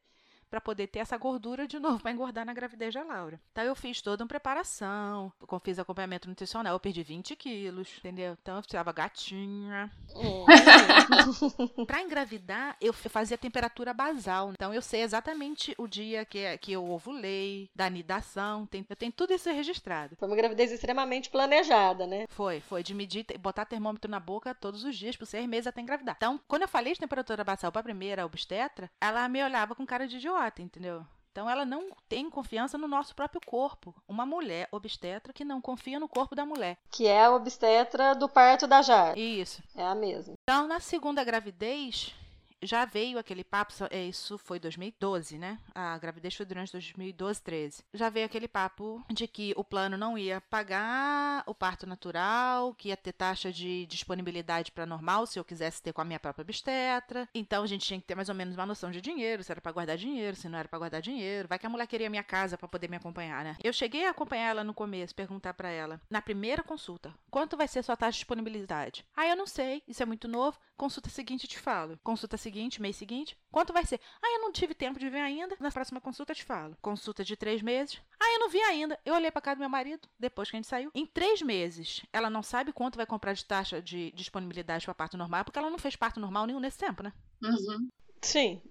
[0.54, 3.42] para poder ter essa gordura de novo para engordar na gravidez da Laura.
[3.52, 8.38] Então eu fiz toda uma preparação, fiz acompanhamento nutricional, eu perdi 20 quilos, entendeu?
[8.40, 9.92] Então eu ficava gatinha.
[11.88, 14.52] Para engravidar, eu fazia temperatura basal.
[14.52, 18.96] Então eu sei exatamente o dia que, é- que eu ovulei, da nidação, tem- eu
[18.96, 20.16] tenho tudo isso registrado.
[20.18, 22.26] Foi uma gravidez extremamente planejada, né?
[22.30, 25.82] Foi, foi de medir, botar termômetro na boca todos os dias por seis meses até
[25.82, 26.16] engravidar.
[26.16, 29.84] Então, quando eu falei de temperatura basal para a primeira obstetra, ela me olhava com
[29.86, 31.06] cara de idiota, entendeu?
[31.32, 33.94] Então, ela não tem confiança no nosso próprio corpo.
[34.08, 36.78] Uma mulher obstetra que não confia no corpo da mulher.
[36.92, 39.18] Que é a obstetra do parto da Jar.
[39.18, 39.64] Isso.
[39.76, 40.36] É a mesma.
[40.44, 42.14] Então, na segunda gravidez,
[42.64, 45.60] já veio aquele papo, é, isso foi 2012, né?
[45.74, 47.84] A gravidez foi durante 2012, 13.
[47.94, 52.90] Já veio aquele papo de que o plano não ia pagar o parto natural, que
[52.90, 56.44] ia ter taxa de disponibilidade para normal se eu quisesse ter com a minha própria
[56.44, 57.28] obstetra.
[57.34, 59.62] Então a gente tinha que ter mais ou menos uma noção de dinheiro, se era
[59.62, 61.48] para guardar dinheiro, se não era para guardar dinheiro.
[61.48, 63.58] Vai que a mulher queria minha casa para poder me acompanhar, né?
[63.64, 67.68] Eu cheguei a acompanhar ela no começo, perguntar para ela, na primeira consulta, quanto vai
[67.68, 69.06] ser sua taxa de disponibilidade?
[69.16, 70.58] Ah, eu não sei, isso é muito novo.
[70.76, 72.00] Consulta seguinte te falo.
[72.04, 74.00] Consulta seguinte, mês seguinte, quanto vai ser?
[74.22, 75.56] Ah, eu não tive tempo de ver ainda.
[75.60, 76.78] Na próxima consulta eu te falo.
[76.82, 78.00] Consulta de três meses.
[78.20, 79.00] Ah, eu não vi ainda.
[79.06, 80.92] Eu olhei pra casa do meu marido, depois que a gente saiu.
[80.94, 85.18] Em três meses, ela não sabe quanto vai comprar de taxa de disponibilidade para parto
[85.18, 87.14] normal, porque ela não fez parto normal nenhum nesse tempo, né?
[87.42, 87.90] Uhum.
[88.22, 88.62] Sim.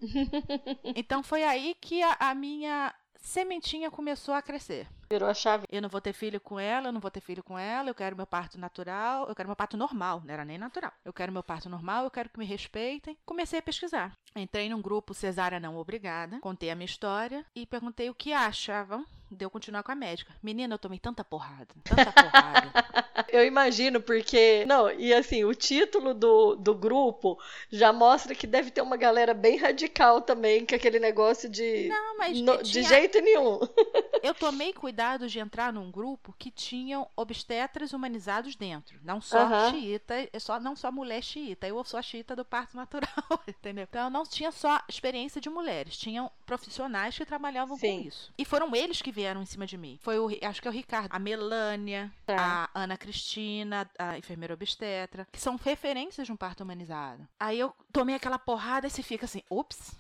[0.97, 4.89] Então foi aí que a, a minha sementinha começou a crescer.
[5.13, 5.67] Virou a chave.
[5.71, 7.95] Eu não vou ter filho com ela, eu não vou ter filho com ela, eu
[7.95, 10.91] quero meu parto natural, eu quero meu parto normal, não era nem natural.
[11.05, 13.19] Eu quero meu parto normal, eu quero que me respeitem.
[13.27, 14.17] Comecei a pesquisar.
[14.35, 19.05] Entrei num grupo Cesárea Não Obrigada, contei a minha história e perguntei o que achavam
[19.33, 20.33] de eu continuar com a médica.
[20.43, 22.73] Menina, eu tomei tanta porrada, tanta porrada.
[23.29, 24.65] Eu imagino, porque.
[24.67, 27.39] Não, e assim, o título do, do grupo
[27.71, 31.89] já mostra que deve ter uma galera bem radical também, com aquele negócio de.
[31.89, 33.59] Não, mas No- tinha- De jeito nenhum.
[34.23, 38.99] eu tomei cuidado de entrar num grupo que tinham obstetras humanizados dentro.
[39.03, 39.71] Não só Aham.
[39.71, 41.67] xiita, é só, não só mulher xiita.
[41.67, 43.09] Eu sou a xiita do parto natural,
[43.49, 43.85] entendeu?
[43.89, 48.03] Então não tinha só experiência de mulheres, tinham profissionais que trabalhavam Sim.
[48.03, 48.33] com isso.
[48.37, 49.99] E foram eles que vieram em cima de mim.
[50.03, 52.69] Foi o, acho que é o Ricardo, a Melânia, Tá.
[52.75, 57.27] a Ana Cristina, a enfermeira obstetra, que são referências de um parto humanizado.
[57.41, 59.95] Aí eu tomei aquela porrada e você fica assim, ups.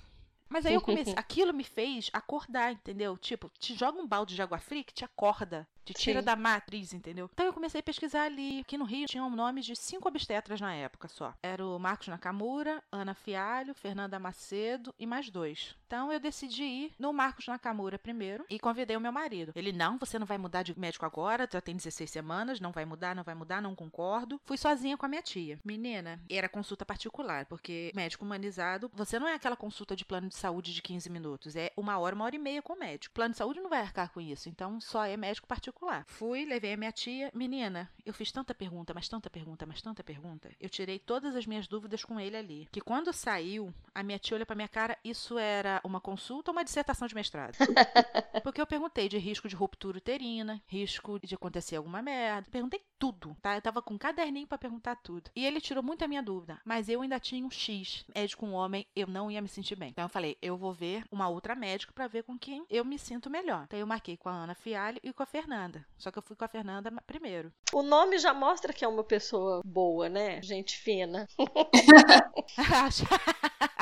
[0.48, 3.16] Mas aí eu comecei, aquilo me fez acordar, entendeu?
[3.16, 6.24] Tipo, te joga um balde de água fria que te acorda, te tira Sim.
[6.26, 7.28] da matriz, entendeu?
[7.32, 8.60] Então eu comecei a pesquisar ali.
[8.60, 11.34] Aqui no Rio tinham nomes de cinco obstetras na época só.
[11.42, 15.76] Era o Marcos Nakamura, Ana Fialho, Fernanda Macedo e mais dois.
[15.86, 19.52] Então eu decidi ir no Marcos Nakamura primeiro e convidei o meu marido.
[19.54, 22.84] Ele, não, você não vai mudar de médico agora, já tem 16 semanas, não vai
[22.84, 24.40] mudar, não vai mudar, não concordo.
[24.44, 25.58] Fui sozinha com a minha tia.
[25.64, 30.34] Menina, era consulta particular, porque médico humanizado, você não é aquela consulta de plano de
[30.34, 33.14] saúde de 15 minutos, é uma hora, uma hora e meia com o médico.
[33.14, 35.71] Plano de saúde não vai arcar com isso, então só é médico particular.
[36.06, 37.30] Fui, levei a minha tia.
[37.34, 40.50] Menina, eu fiz tanta pergunta, mas tanta pergunta, mas tanta pergunta.
[40.60, 42.68] Eu tirei todas as minhas dúvidas com ele ali.
[42.70, 46.56] Que quando saiu, a minha tia olha pra minha cara, isso era uma consulta ou
[46.56, 47.56] uma dissertação de mestrado?
[48.42, 52.48] Porque eu perguntei de risco de ruptura uterina, risco de acontecer alguma merda.
[52.50, 53.56] Perguntei tudo, tá?
[53.56, 55.30] Eu tava com um caderninho pra perguntar tudo.
[55.34, 58.04] E ele tirou muito a minha dúvida, mas eu ainda tinha um X.
[58.14, 59.90] Médico um homem, eu não ia me sentir bem.
[59.90, 62.98] Então eu falei, eu vou ver uma outra médica pra ver com quem eu me
[62.98, 63.64] sinto melhor.
[63.64, 65.61] Então eu marquei com a Ana Fialho e com a Fernanda.
[65.98, 67.52] Só que eu fui com a Fernanda primeiro.
[67.72, 70.42] O nome já mostra que é uma pessoa boa, né?
[70.42, 71.26] Gente fina.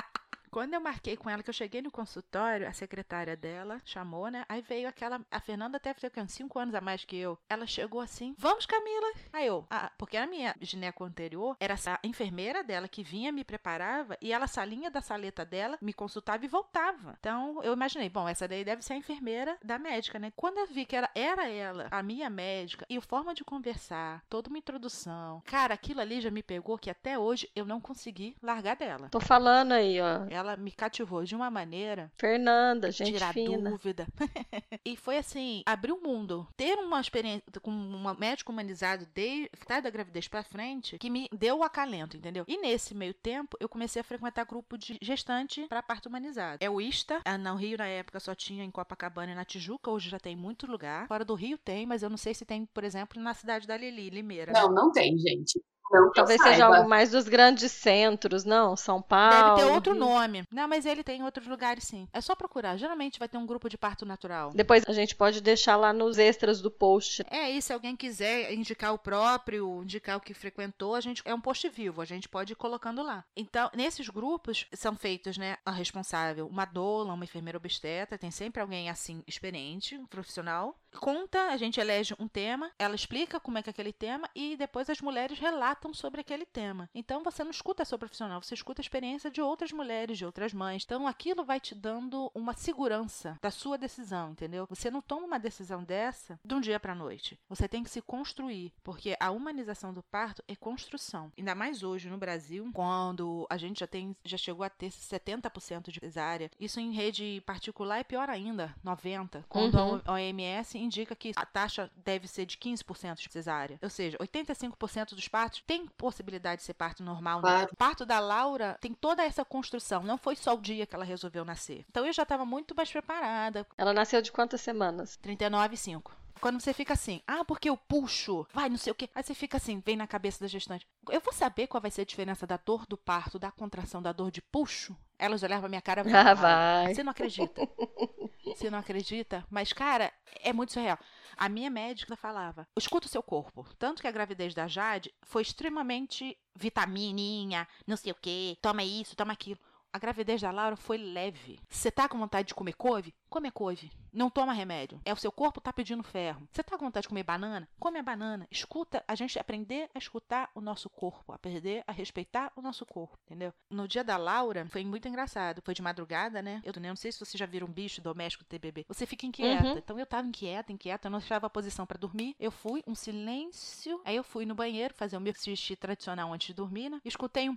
[0.50, 4.44] Quando eu marquei com ela, que eu cheguei no consultório, a secretária dela chamou, né?
[4.48, 5.20] Aí veio aquela.
[5.30, 7.38] A Fernanda deve ter uns 5 anos a mais que eu.
[7.48, 9.12] Ela chegou assim: Vamos, Camila.
[9.32, 13.44] Aí eu, ah, porque a minha gineco anterior era a enfermeira dela que vinha, me
[13.44, 17.16] preparava e ela, salinha da saleta dela, me consultava e voltava.
[17.20, 20.32] Então eu imaginei, bom, essa daí deve ser a enfermeira da médica, né?
[20.34, 24.24] Quando eu vi que era, era ela, a minha médica, e a forma de conversar,
[24.28, 28.36] toda uma introdução, cara, aquilo ali já me pegou que até hoje eu não consegui
[28.42, 29.08] largar dela.
[29.10, 30.26] Tô falando aí, ó.
[30.30, 33.70] Ela me cativou de uma maneira Fernanda, gente tirar fina.
[33.70, 34.06] dúvida.
[34.84, 36.46] e foi assim, abrir o mundo.
[36.56, 41.28] Ter uma experiência com um médico humanizado desde tá, da gravidez pra frente, que me
[41.32, 42.44] deu o acalento, entendeu?
[42.48, 46.58] E nesse meio tempo, eu comecei a frequentar grupo de gestante para parto humanizado.
[46.60, 49.90] É o ISTA, ah, no Rio na época só tinha em Copacabana e na Tijuca,
[49.90, 51.06] hoje já tem muito lugar.
[51.06, 53.76] Fora do Rio tem, mas eu não sei se tem, por exemplo, na cidade da
[53.76, 54.52] Lili, Limeira.
[54.52, 55.60] Não, não tem, gente.
[55.90, 58.76] Não Talvez seja algo mais dos grandes centros, não?
[58.76, 59.56] São Paulo.
[59.56, 60.00] Deve ter outro Rio.
[60.00, 60.44] nome.
[60.50, 62.08] Não, mas ele tem em outros lugares sim.
[62.12, 62.76] É só procurar.
[62.76, 64.52] Geralmente vai ter um grupo de parto natural.
[64.54, 67.24] Depois a gente pode deixar lá nos extras do post.
[67.30, 71.34] É, e se alguém quiser indicar o próprio, indicar o que frequentou, a gente é
[71.34, 73.24] um post vivo, a gente pode ir colocando lá.
[73.36, 78.60] Então, nesses grupos são feitos, né, a responsável, uma doula, uma enfermeira obstetra, tem sempre
[78.60, 80.79] alguém assim experiente, um profissional.
[80.98, 84.56] Conta, a gente elege um tema, ela explica como é que é aquele tema e
[84.56, 86.88] depois as mulheres relatam sobre aquele tema.
[86.94, 90.26] Então você não escuta a sua profissional, você escuta a experiência de outras mulheres, de
[90.26, 90.82] outras mães.
[90.84, 94.66] Então aquilo vai te dando uma segurança da sua decisão, entendeu?
[94.68, 97.38] Você não toma uma decisão dessa de um dia para noite.
[97.48, 101.32] Você tem que se construir, porque a humanização do parto é construção.
[101.38, 105.90] Ainda mais hoje no Brasil, quando a gente já tem já chegou a ter 70%
[105.90, 106.50] de cesárea.
[106.58, 109.44] Isso em rede particular é pior ainda, 90.
[109.48, 110.00] Quando Uhum.
[110.04, 113.78] a OMS indica que a taxa deve ser de 15% de cesárea.
[113.82, 117.40] Ou seja, 85% dos partos tem possibilidade de ser parto normal.
[117.40, 117.68] Claro.
[117.72, 120.02] O parto da Laura tem toda essa construção.
[120.02, 121.84] Não foi só o dia que ela resolveu nascer.
[121.88, 123.66] Então eu já estava muito mais preparada.
[123.76, 125.18] Ela nasceu de quantas semanas?
[125.22, 126.19] 39,5.
[126.40, 129.08] Quando você fica assim, ah, porque eu puxo, vai, não sei o quê.
[129.14, 130.86] Aí você fica assim, vem na cabeça da gestante.
[131.08, 134.12] Eu vou saber qual vai ser a diferença da dor do parto, da contração, da
[134.12, 134.96] dor de puxo?
[135.18, 136.94] Elas olhavam pra minha cara e Ah, vai.
[136.94, 137.60] Você não acredita.
[138.44, 139.46] Você não acredita?
[139.48, 140.98] Mas, cara, é muito surreal.
[141.36, 143.66] A minha médica falava: escuta o seu corpo.
[143.78, 149.14] Tanto que a gravidez da Jade foi extremamente vitamininha, não sei o quê, toma isso,
[149.16, 149.58] toma aquilo.
[149.92, 151.58] A gravidez da Laura foi leve.
[151.68, 153.12] Você tá com vontade de comer couve?
[153.28, 153.90] Come a couve.
[154.12, 155.00] Não toma remédio.
[155.04, 156.48] É o seu corpo tá pedindo ferro.
[156.52, 157.68] Você tá com vontade de comer banana?
[157.78, 158.46] Come a banana.
[158.52, 162.86] Escuta, a gente aprender a escutar o nosso corpo, a aprender a respeitar o nosso
[162.86, 163.52] corpo, entendeu?
[163.68, 165.60] No dia da Laura foi muito engraçado.
[165.64, 166.62] Foi de madrugada, né?
[166.64, 168.84] Eu não sei se você já viram um bicho doméstico ter bebê.
[168.86, 169.64] Você fica inquieta.
[169.64, 169.78] Uhum.
[169.78, 172.36] Então eu tava inquieta, inquieta, eu não achava a posição pra dormir.
[172.38, 174.00] Eu fui, um silêncio.
[174.04, 177.00] Aí eu fui no banheiro fazer o meu xixi tradicional antes de dormir, né?
[177.04, 177.56] E escutei um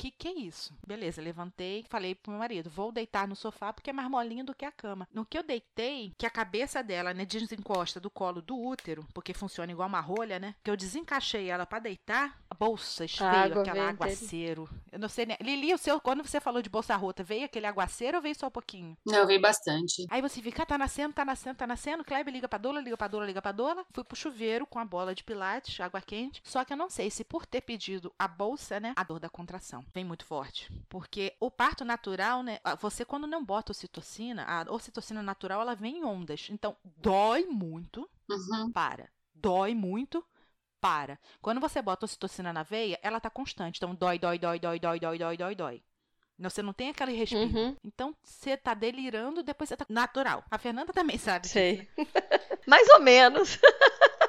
[0.00, 0.72] que que é isso?
[0.86, 4.54] Beleza, levantei, falei pro meu marido, vou deitar no sofá porque é mais molinho do
[4.54, 5.06] que a cama.
[5.12, 9.34] No que eu deitei, que a cabeça dela, né, desencosta do colo do útero, porque
[9.34, 10.54] funciona igual uma rolha, né?
[10.64, 14.68] Que eu desencaixei ela pra deitar, a bolsa água aquela aguaceiro.
[14.90, 15.36] Eu não sei, né?
[15.38, 18.46] Lili, o seu, quando você falou de bolsa rota, veio aquele aguaceiro ou veio só
[18.46, 18.96] um pouquinho?
[19.04, 20.06] Não, veio bastante.
[20.08, 22.04] Aí você fica, ah, tá nascendo, tá nascendo, tá nascendo.
[22.04, 23.84] Kleber liga pra doula, liga pra doula, liga pra doula.
[23.92, 26.40] Fui pro chuveiro com a bola de pilates, água quente.
[26.44, 29.28] Só que eu não sei se por ter pedido a bolsa, né, a dor da
[29.28, 29.84] contração.
[29.92, 30.70] Vem muito forte.
[30.88, 32.58] Porque o parto natural, né?
[32.80, 36.48] Você, quando não bota ocitocina, a ocitocina natural, ela vem em ondas.
[36.50, 38.70] Então, dói muito, Uhum.
[38.72, 39.08] para.
[39.34, 40.24] Dói muito,
[40.80, 41.18] para.
[41.42, 43.78] Quando você bota ocitocina na veia, ela tá constante.
[43.78, 45.82] Então, dói, dói, dói, dói, dói, dói, dói, dói, dói.
[46.38, 47.44] Não, Você não tem aquele respiro.
[47.54, 47.76] Uhum.
[47.84, 50.42] Então, você tá delirando, depois você tá natural.
[50.50, 51.46] A Fernanda também sabe.
[51.48, 51.86] Sei.
[52.66, 53.58] Mais ou menos.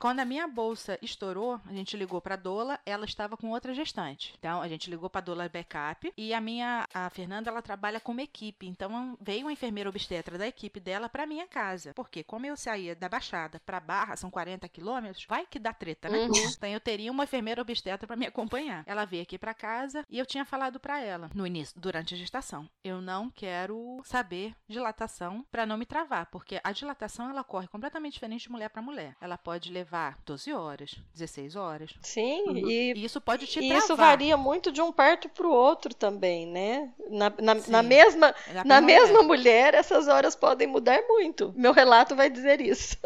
[0.00, 4.34] Quando a minha bolsa estourou, a gente ligou pra Dola, ela estava com outra gestante.
[4.38, 8.18] Então, a gente ligou pra Dola Backup e a minha, a Fernanda, ela trabalha como
[8.18, 8.66] equipe.
[8.66, 11.92] Então, veio uma enfermeira obstetra da equipe dela pra minha casa.
[11.92, 16.08] Porque como eu saía da Baixada pra Barra, são 40 quilômetros, vai que dá treta,
[16.08, 16.20] né?
[16.20, 16.32] Uhum.
[16.56, 18.82] Então, eu teria uma enfermeira obstetra pra me acompanhar.
[18.86, 22.16] Ela veio aqui pra casa e eu tinha falado pra ela no início, durante a
[22.16, 27.68] gestação, eu não quero saber dilatação pra não me travar, porque a dilatação ela corre
[27.68, 29.14] completamente diferente de mulher pra mulher.
[29.20, 29.89] Ela pode levar
[30.24, 31.90] 12 horas, 16 horas.
[32.02, 32.70] Sim, Uhum.
[32.70, 33.84] e E isso pode te E travar.
[33.84, 36.92] isso varia muito de um parto para o outro também, né?
[37.08, 41.52] Na, na, na mesma, É na mesma mulher, essas horas podem mudar muito.
[41.56, 42.96] Meu relato vai dizer isso.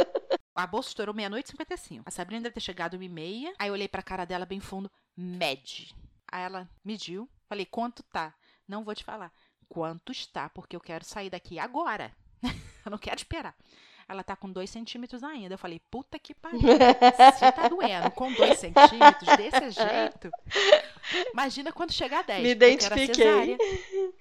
[0.55, 2.05] A bolsa estourou meia-noite e 55.
[2.07, 3.53] A Sabrina deve ter chegado uma e meia.
[3.59, 4.91] Aí eu olhei pra cara dela bem fundo.
[5.17, 5.95] Mede.
[6.31, 7.29] Aí ela mediu.
[7.49, 8.33] Falei, quanto tá?
[8.69, 9.33] Não vou te falar.
[9.69, 10.49] Quanto está?
[10.49, 12.13] Porque eu quero sair daqui agora.
[12.85, 13.55] eu não quero esperar.
[14.09, 15.55] Ela tá com dois centímetros ainda.
[15.55, 16.61] Eu falei, puta que pariu.
[16.61, 20.31] Se tá doendo com dois centímetros desse jeito,
[21.33, 22.43] imagina quando chegar a 10.
[22.43, 23.15] Me Eu quero a identifiquei.
[23.15, 23.59] cesárea.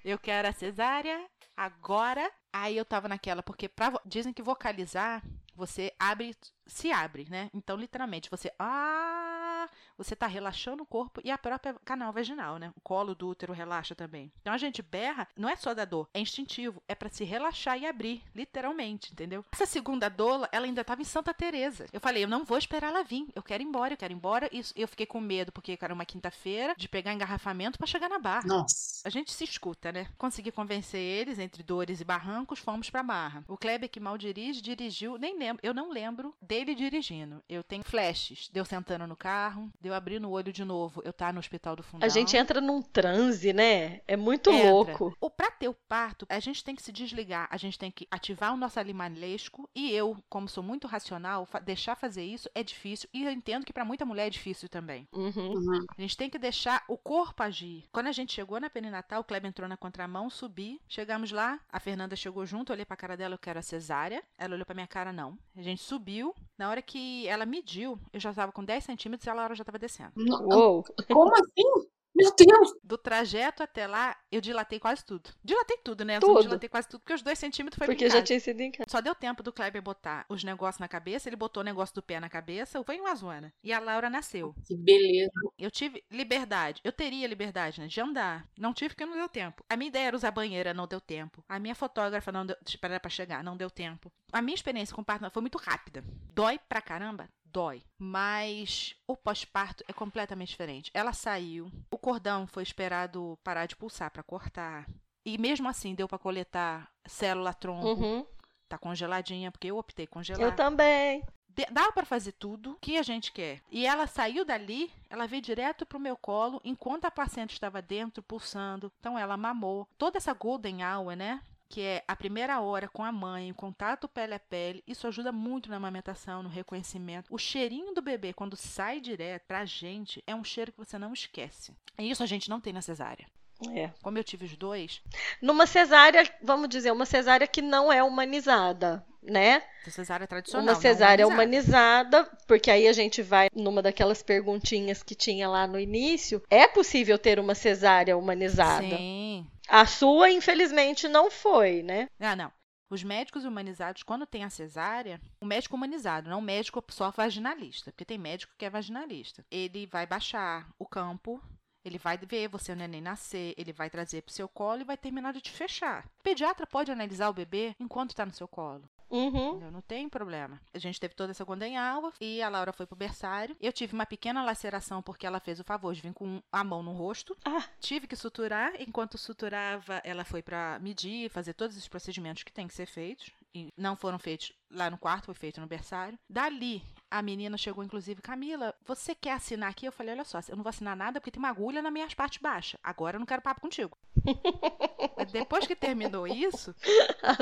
[0.04, 1.24] Eu quero a cesárea
[1.56, 2.30] agora.
[2.52, 5.22] Aí eu tava naquela, porque pra dizem que vocalizar,
[5.56, 7.50] você abre, se abre, né?
[7.52, 8.52] Então, literalmente, você.
[8.58, 9.68] Ah!
[9.96, 12.72] Você tá relaxando o corpo e a própria canal vaginal, né?
[12.76, 14.32] O colo do útero relaxa também.
[14.40, 17.78] Então a gente berra, não é só da dor, é instintivo, é pra se relaxar
[17.78, 19.44] e abrir, literalmente, entendeu?
[19.52, 21.86] Essa segunda doula, ela ainda tava em Santa Teresa.
[21.92, 24.16] Eu falei, eu não vou esperar ela vir, eu quero ir embora, eu quero ir
[24.16, 24.48] embora.
[24.52, 28.18] E eu fiquei com medo porque era uma quinta-feira de pegar engarrafamento pra chegar na
[28.18, 28.46] barra.
[28.46, 29.06] Nossa.
[29.06, 30.08] A gente se escuta, né?
[30.16, 33.44] Consegui convencer eles, entre dores e barrancos, fomos pra Barra.
[33.46, 37.42] O Kleber, que mal dirige, dirigiu, nem lembro, eu não lembro dele dirigindo.
[37.48, 41.32] Eu tenho flashes, deu sentando no carro, deu abrindo o olho de novo, eu tá
[41.32, 42.06] no hospital do fundão.
[42.06, 44.00] A gente entra num transe, né?
[44.08, 44.70] É muito Entra.
[44.70, 45.16] louco.
[45.20, 48.06] O pra ter o parto, a gente tem que se desligar, a gente tem que
[48.10, 52.62] ativar o nosso animalesco e eu, como sou muito racional, fa- deixar fazer isso é
[52.62, 55.06] difícil e eu entendo que pra muita mulher é difícil também.
[55.12, 55.32] Uhum.
[55.54, 55.84] Uhum.
[55.96, 57.84] A gente tem que deixar o corpo agir.
[57.92, 60.80] Quando a gente chegou na perinatal, o Kleber entrou na contramão, subi.
[60.88, 64.22] Chegamos lá, a Fernanda chegou junto, eu olhei pra cara dela, eu quero a cesárea.
[64.38, 65.38] Ela olhou pra minha cara, não.
[65.56, 66.34] A gente subiu.
[66.56, 69.64] Na hora que ela mediu, eu já tava com 10 centímetros e a Laura já
[69.64, 70.12] tava descendo.
[70.16, 70.84] Uou.
[71.12, 71.88] Como assim?
[72.14, 72.74] Meu Deus!
[72.82, 75.30] Do trajeto até lá, eu dilatei quase tudo.
[75.42, 76.16] Dilatei tudo, né?
[76.16, 76.42] Eu Tudo.
[76.42, 78.88] dilatei quase tudo, porque os 2 centímetros foi Porque já tinha sido em casa.
[78.88, 82.02] Só deu tempo do Kleber botar os negócios na cabeça, ele botou o negócio do
[82.02, 83.52] pé na cabeça, foi uma zona.
[83.62, 84.54] E a Laura nasceu.
[84.64, 85.32] Que beleza.
[85.58, 86.80] Eu tive liberdade.
[86.84, 87.88] Eu teria liberdade, né?
[87.88, 88.48] De andar.
[88.56, 89.64] Não tive porque não deu tempo.
[89.68, 91.44] A minha ideia era usar banheira, não deu tempo.
[91.48, 92.56] A minha fotógrafa não deu.
[92.66, 94.12] Esperar pra chegar, não deu tempo.
[94.32, 96.04] A minha experiência com parto foi muito rápida.
[96.32, 97.28] Dói pra caramba?
[97.54, 97.82] Dói.
[97.96, 100.90] Mas o pós-parto é completamente diferente.
[100.92, 104.86] Ela saiu, o cordão foi esperado parar de pulsar pra cortar.
[105.24, 107.86] E mesmo assim deu pra coletar célula tronco.
[107.86, 108.26] Uhum.
[108.68, 110.42] Tá congeladinha, porque eu optei congelar.
[110.42, 111.22] Eu também.
[111.48, 113.60] De- Dá pra fazer tudo que a gente quer.
[113.70, 118.20] E ela saiu dali, ela veio direto pro meu colo, enquanto a placenta estava dentro,
[118.22, 118.90] pulsando.
[118.98, 119.86] Então ela mamou.
[119.96, 121.40] Toda essa golden hour, né?
[121.74, 125.32] Que é a primeira hora com a mãe, o contato pele a pele, isso ajuda
[125.32, 127.26] muito na amamentação, no reconhecimento.
[127.34, 131.12] O cheirinho do bebê, quando sai direto pra gente, é um cheiro que você não
[131.12, 131.72] esquece.
[131.98, 133.26] E isso a gente não tem na cesárea.
[133.74, 133.90] É.
[134.00, 135.02] Como eu tive os dois,
[135.42, 139.60] Numa cesárea, vamos dizer, uma cesárea que não é humanizada, né?
[139.88, 140.64] cesárea tradicional.
[140.64, 142.18] Uma cesárea humanizada.
[142.20, 146.40] humanizada, porque aí a gente vai numa daquelas perguntinhas que tinha lá no início.
[146.48, 148.96] É possível ter uma cesárea humanizada?
[148.96, 149.44] Sim.
[149.68, 152.08] A sua, infelizmente, não foi, né?
[152.20, 152.52] Ah, não.
[152.90, 157.90] Os médicos humanizados, quando tem a cesárea, o médico humanizado, não o médico só vaginalista,
[157.90, 159.44] porque tem médico que é vaginalista.
[159.50, 161.42] Ele vai baixar o campo,
[161.84, 164.96] ele vai ver você o neném nascer, ele vai trazer pro seu colo e vai
[164.96, 166.06] terminar de te fechar.
[166.18, 168.88] O pediatra pode analisar o bebê enquanto está no seu colo.
[169.14, 169.50] Uhum.
[169.50, 169.70] Entendeu?
[169.70, 170.60] Não tem problema.
[170.72, 173.56] A gente teve toda essa golden hour e a Laura foi pro berçário.
[173.60, 176.82] Eu tive uma pequena laceração porque ela fez o favor de vir com a mão
[176.82, 177.36] no rosto.
[177.44, 177.64] Ah.
[177.78, 178.72] Tive que suturar.
[178.80, 183.30] Enquanto suturava, ela foi pra medir, fazer todos os procedimentos que tem que ser feitos.
[183.54, 186.18] E não foram feitos lá no quarto, foi feito no berçário.
[186.28, 186.82] Dali,
[187.14, 189.86] a menina chegou, inclusive, Camila, você quer assinar aqui?
[189.86, 192.08] Eu falei, olha só, eu não vou assinar nada porque tem uma agulha na minha
[192.16, 192.76] parte baixa.
[192.82, 193.96] Agora eu não quero papo contigo.
[195.30, 196.74] Depois que terminou isso,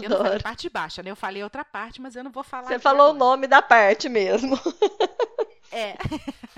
[0.02, 0.42] eu não falei Adoro.
[0.42, 1.10] parte baixa, né?
[1.10, 2.68] Eu falei outra parte, mas eu não vou falar.
[2.68, 3.18] Você falou o agora.
[3.18, 4.60] nome da parte mesmo.
[5.72, 5.96] É.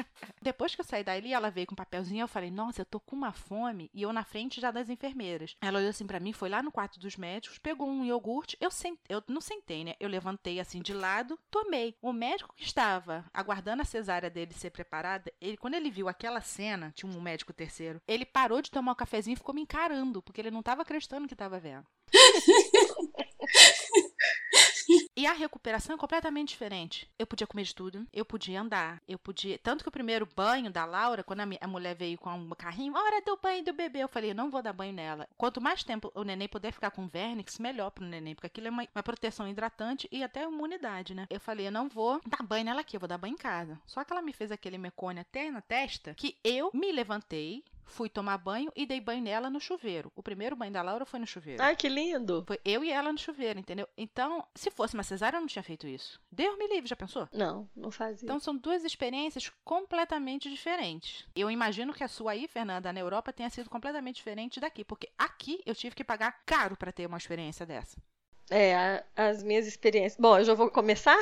[0.45, 3.01] Depois que eu saí dali, ela veio com um papelzinho, eu falei, nossa, eu tô
[3.01, 5.57] com uma fome, e eu na frente já das enfermeiras.
[5.59, 8.71] Ela olhou assim para mim, foi lá no quarto dos médicos, pegou um iogurte, eu,
[8.71, 8.99] sent...
[9.09, 9.95] eu não sentei, né?
[9.99, 11.97] Eu levantei assim de lado, tomei.
[12.03, 16.43] O médico que estava aguardando a cesárea dele ser preparada, ele, quando ele viu aquela
[16.43, 19.63] cena, tinha um médico terceiro, ele parou de tomar o um cafezinho e ficou me
[19.63, 21.87] encarando, porque ele não estava acreditando que estava vendo.
[25.17, 27.09] E a recuperação é completamente diferente.
[27.19, 29.59] Eu podia comer de tudo, eu podia andar, eu podia.
[29.59, 32.95] Tanto que o primeiro banho da Laura, quando a, a mulher veio com um carrinho,
[32.95, 35.29] hora do banho do bebê, eu falei, eu não vou dar banho nela.
[35.37, 38.71] Quanto mais tempo o neném puder ficar com vernix, melhor pro neném, porque aquilo é
[38.71, 41.27] uma, uma proteção hidratante e até imunidade, né?
[41.31, 43.81] Eu falei, eu não vou dar banho nela aqui, eu vou dar banho em casa.
[43.87, 48.09] Só que ela me fez aquele mecone até na testa que eu me levantei, fui
[48.09, 50.13] tomar banho e dei banho nela no chuveiro.
[50.15, 51.63] O primeiro banho da Laura foi no chuveiro.
[51.63, 52.45] Ai, que lindo!
[52.47, 53.89] Foi eu e ela no chuveiro, entendeu?
[53.97, 56.21] Então, se fosse uma cesárea, eu não tinha feito isso.
[56.31, 57.29] Deus me livre, já pensou?
[57.33, 58.27] Não, não fazia.
[58.27, 61.27] Então, são duas experiências completamente diferentes.
[61.35, 65.09] Eu imagino que a sua aí, Fernanda, na Europa, tenha sido completamente diferente daqui, porque
[65.19, 67.97] aqui eu tive que pagar caro para ter uma experiência dessa.
[68.51, 70.21] É, a, as minhas experiências.
[70.21, 71.19] Bom, eu já vou começar?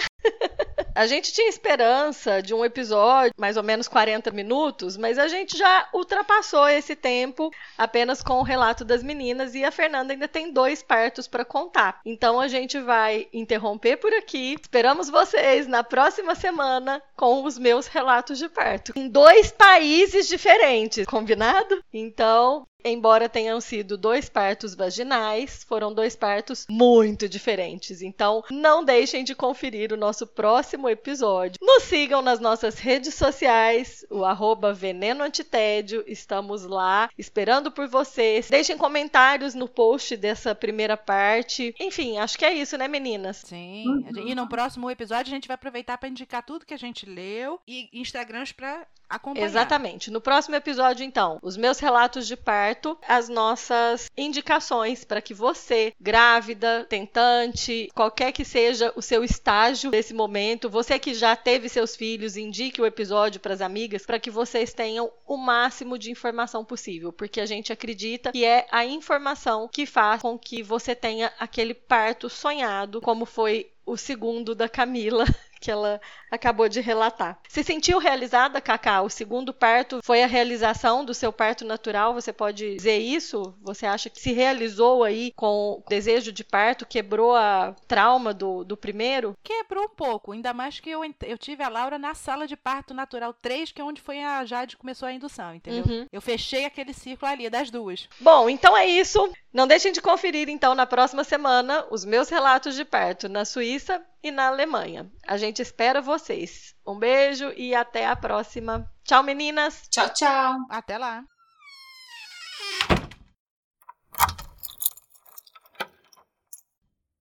[0.94, 5.56] A gente tinha esperança de um episódio, mais ou menos 40 minutos, mas a gente
[5.56, 10.52] já ultrapassou esse tempo apenas com o relato das meninas e a Fernanda ainda tem
[10.52, 12.00] dois partos para contar.
[12.04, 14.56] Então a gente vai interromper por aqui.
[14.60, 21.06] Esperamos vocês na próxima semana com os meus relatos de parto em dois países diferentes,
[21.06, 21.82] combinado?
[21.92, 28.02] Então, embora tenham sido dois partos vaginais, foram dois partos muito diferentes.
[28.02, 31.58] Então, não deixem de conferir o nosso próximo episódio.
[31.60, 36.04] Nos sigam nas nossas redes sociais, o arroba Veneno Antitédio.
[36.06, 38.48] Estamos lá esperando por vocês.
[38.48, 41.74] Deixem comentários no post dessa primeira parte.
[41.78, 43.42] Enfim, acho que é isso, né, meninas?
[43.44, 43.86] Sim.
[43.86, 44.28] Uhum.
[44.28, 47.60] E no próximo episódio a gente vai aproveitar para indicar tudo que a gente leu
[47.66, 49.46] e Instagrams para acompanhar.
[49.46, 50.10] Exatamente.
[50.10, 52.71] No próximo episódio, então, os meus relatos de parto,
[53.06, 60.14] as nossas indicações para que você, grávida, tentante, qualquer que seja o seu estágio nesse
[60.14, 64.30] momento, você que já teve seus filhos, indique o episódio para as amigas para que
[64.30, 69.68] vocês tenham o máximo de informação possível, porque a gente acredita que é a informação
[69.68, 75.24] que faz com que você tenha aquele parto sonhado, como foi o segundo da Camila
[75.62, 76.00] que ela
[76.30, 77.38] acabou de relatar.
[77.48, 79.00] Se sentiu realizada, Cacá?
[79.02, 82.12] O segundo parto foi a realização do seu parto natural?
[82.14, 83.54] Você pode dizer isso?
[83.62, 88.64] Você acha que se realizou aí com o desejo de parto, quebrou a trauma do,
[88.64, 89.36] do primeiro?
[89.42, 92.92] Quebrou um pouco, ainda mais que eu, eu tive a Laura na sala de parto
[92.92, 95.84] natural 3, que é onde foi a Jade começou a indução, entendeu?
[95.86, 96.06] Uhum.
[96.10, 98.08] Eu fechei aquele ciclo ali das duas.
[98.20, 99.32] Bom, então é isso.
[99.52, 104.02] Não deixem de conferir então na próxima semana os meus relatos de parto na Suíça
[104.22, 105.10] e na Alemanha.
[105.26, 106.74] A gente espera vocês.
[106.86, 108.88] Um beijo e até a próxima.
[109.04, 109.88] Tchau, meninas.
[109.90, 110.58] Tchau, tchau.
[110.70, 111.24] Até lá.